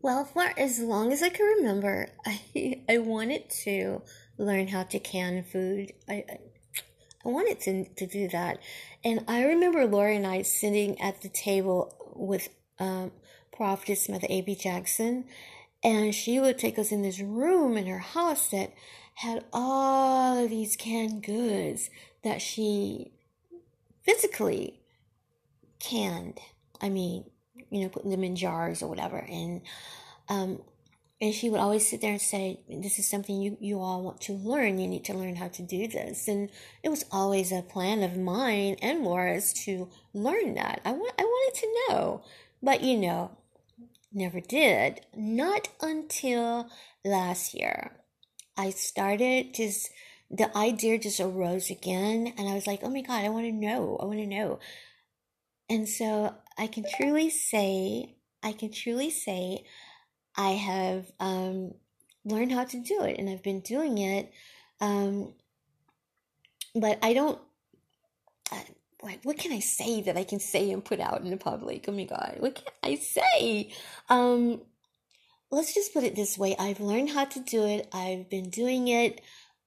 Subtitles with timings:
[0.00, 4.02] Well, for as long as I can remember, I I wanted to
[4.38, 5.92] learn how to can food.
[6.08, 6.24] I
[7.24, 8.58] I wanted to to do that,
[9.04, 12.48] and I remember Laura and I sitting at the table with
[12.78, 13.12] um,
[13.52, 14.54] Prophetess Mother A.B.
[14.54, 15.26] Jackson,
[15.82, 18.72] and she would take us in this room in her house that
[19.14, 21.90] had all of these canned goods
[22.24, 23.12] that she
[24.04, 24.80] physically
[25.80, 26.38] canned.
[26.80, 27.24] I mean,
[27.70, 29.18] you know, putting them in jars or whatever.
[29.18, 29.62] And,
[30.28, 30.60] um,
[31.20, 34.20] and she would always sit there and say, this is something you, you all want
[34.22, 34.78] to learn.
[34.78, 36.28] You need to learn how to do this.
[36.28, 36.50] And
[36.82, 40.80] it was always a plan of mine and Laura's to learn that.
[40.84, 42.24] I, want, I wanted to know,
[42.62, 43.36] but you know,
[44.14, 45.00] never did.
[45.14, 46.68] Not until
[47.04, 47.92] last year.
[48.56, 49.90] I started just,
[50.30, 52.34] the idea just arose again.
[52.36, 53.98] And I was like, oh my God, I want to know.
[54.00, 54.58] I want to know.
[55.68, 59.64] And so I can truly say, I can truly say,
[60.36, 61.74] I have um,
[62.24, 64.30] learned how to do it, and I've been doing it.
[64.80, 65.34] Um,
[66.74, 67.38] but I don't.
[69.02, 71.84] Like, what can I say that I can say and put out in the public?
[71.88, 73.72] Oh my god, what can I say?
[74.08, 74.62] Um,
[75.50, 77.88] let's just put it this way: I've learned how to do it.
[77.92, 79.20] I've been doing it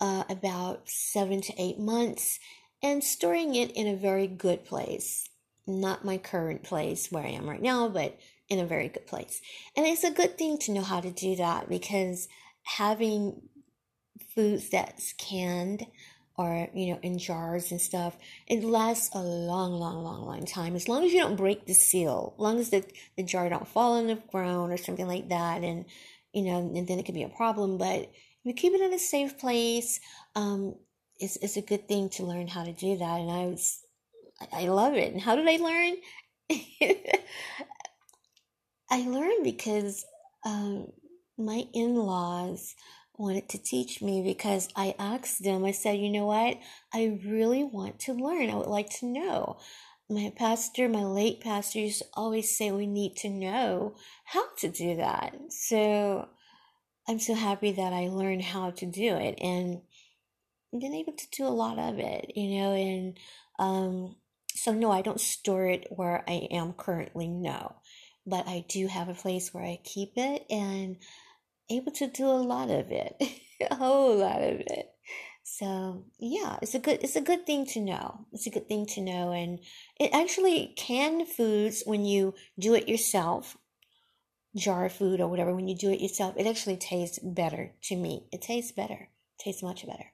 [0.00, 2.38] uh, about seven to eight months,
[2.82, 5.28] and storing it in a very good place
[5.66, 9.40] not my current place where I am right now, but in a very good place.
[9.76, 12.28] And it's a good thing to know how to do that because
[12.64, 13.42] having
[14.34, 15.86] foods that's canned
[16.36, 18.16] or you know in jars and stuff
[18.46, 21.74] it lasts a long long long long time as long as you don't break the
[21.74, 22.84] seal as long as the,
[23.16, 25.84] the jar don't fall on the ground or something like that and
[26.32, 28.10] you know and then it could be a problem but if
[28.44, 30.00] you keep it in a safe place
[30.34, 30.74] um
[31.18, 33.82] it's, it's a good thing to learn how to do that and i was
[34.52, 35.12] I love it.
[35.12, 35.96] And how did I learn?
[38.90, 40.04] I learned because
[40.44, 40.88] um,
[41.38, 42.74] my in laws
[43.22, 46.58] wanted to teach me because I asked them, I said, you know what?
[46.92, 48.50] I really want to learn.
[48.50, 49.58] I would like to know.
[50.10, 53.94] My pastor, my late pastor, used to always say we need to know
[54.24, 55.36] how to do that.
[55.50, 56.28] So
[57.08, 59.82] I'm so happy that I learned how to do it and
[60.72, 63.18] been able to do a lot of it, you know, and
[63.58, 64.16] um,
[64.52, 67.76] so no, I don't store it where I am currently, no.
[68.26, 70.96] But I do have a place where I keep it and
[71.70, 73.16] able to do a lot of it.
[73.70, 74.88] a whole lot of it.
[75.44, 78.26] So yeah, it's a good it's a good thing to know.
[78.32, 79.58] It's a good thing to know and
[79.98, 83.56] it actually canned foods when you do it yourself,
[84.56, 88.26] jar food or whatever, when you do it yourself, it actually tastes better to me.
[88.32, 89.08] It tastes better.
[89.38, 90.12] Tastes much better.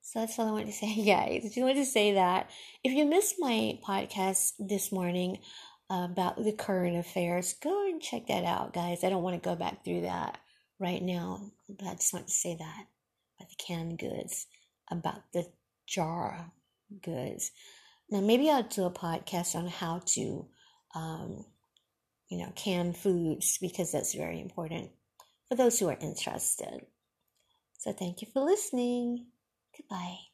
[0.00, 1.42] So that's all I wanted to say, guys.
[1.44, 2.50] I just wanted to say that
[2.82, 5.38] if you missed my podcast this morning
[5.90, 9.04] about the current affairs, go and check that out, guys.
[9.04, 10.38] I don't want to go back through that
[10.78, 12.86] right now, but I just want to say that
[13.38, 14.46] about the canned goods,
[14.90, 15.46] about the
[15.86, 16.50] jar
[17.02, 17.50] goods.
[18.10, 20.46] Now, maybe I'll do a podcast on how to,
[20.94, 21.44] um,
[22.28, 24.90] you know, can foods because that's very important
[25.48, 26.86] for those who are interested.
[27.78, 29.26] So, thank you for listening.
[29.76, 30.31] Goodbye.